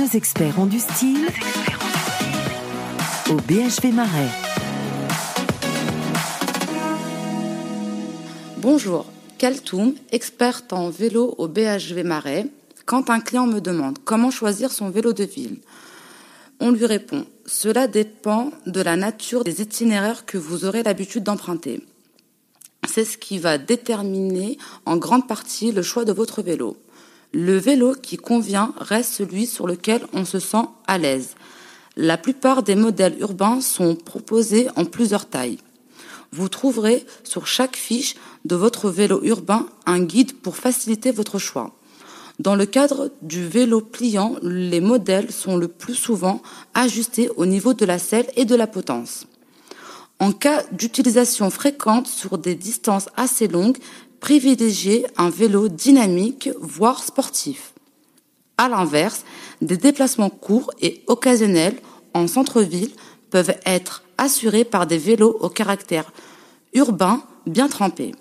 [0.00, 1.28] Nos experts ont du style
[3.28, 4.30] au BHV Marais.
[8.56, 9.04] Bonjour,
[9.36, 12.46] Kaltoum, experte en vélo au BHV Marais.
[12.86, 15.58] Quand un client me demande comment choisir son vélo de ville,
[16.60, 21.84] on lui répond Cela dépend de la nature des itinéraires que vous aurez l'habitude d'emprunter.
[22.88, 24.56] C'est ce qui va déterminer
[24.86, 26.78] en grande partie le choix de votre vélo.
[27.32, 31.36] Le vélo qui convient reste celui sur lequel on se sent à l'aise.
[31.96, 35.58] La plupart des modèles urbains sont proposés en plusieurs tailles.
[36.32, 41.72] Vous trouverez sur chaque fiche de votre vélo urbain un guide pour faciliter votre choix.
[42.40, 46.40] Dans le cadre du vélo pliant, les modèles sont le plus souvent
[46.74, 49.26] ajustés au niveau de la selle et de la potence.
[50.20, 53.78] En cas d'utilisation fréquente sur des distances assez longues,
[54.20, 57.72] privilégiez un vélo dynamique, voire sportif.
[58.58, 59.24] À l'inverse,
[59.62, 61.80] des déplacements courts et occasionnels
[62.14, 62.92] en centre-ville
[63.30, 66.12] peuvent être assurés par des vélos au caractère
[66.74, 68.14] urbain bien trempés.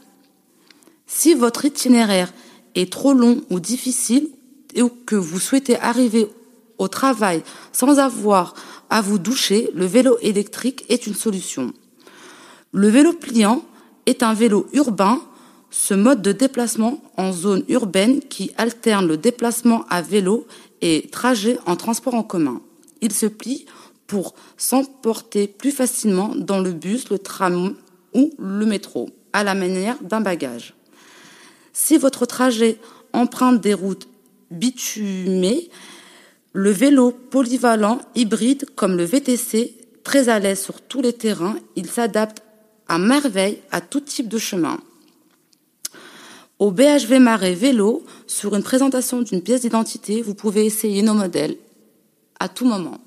[1.08, 2.34] Si votre itinéraire
[2.76, 4.30] est trop long ou difficile
[4.78, 6.28] ou que vous souhaitez arriver
[6.78, 8.54] au travail sans avoir
[8.90, 11.74] à vous doucher, le vélo électrique est une solution.
[12.72, 13.64] Le vélo pliant
[14.06, 15.22] est un vélo urbain,
[15.72, 20.48] ce mode de déplacement en zone urbaine qui alterne le déplacement à vélo
[20.82, 22.62] et trajet en transport en commun.
[23.02, 23.66] Il se plie
[24.08, 27.76] pour s'emporter plus facilement dans le bus, le tram
[28.14, 30.74] ou le métro, à la manière d'un bagage.
[31.74, 32.80] Si votre trajet
[33.14, 34.08] emprunte des routes
[34.50, 35.70] bitumées,
[36.54, 41.88] le vélo polyvalent hybride comme le VTC, très à l'aise sur tous les terrains, il
[41.88, 42.42] s'adapte
[42.88, 44.80] à merveille à tout type de chemin.
[46.60, 51.56] Au BHV Marais Vélo, sur une présentation d'une pièce d'identité, vous pouvez essayer nos modèles
[52.38, 53.00] à tout moment.